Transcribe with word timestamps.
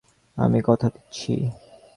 আমি 0.37 0.59
কথা 0.65 0.87
দিচ্ছি! 0.89 1.33